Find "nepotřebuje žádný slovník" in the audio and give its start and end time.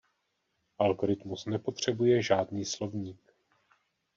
1.45-3.33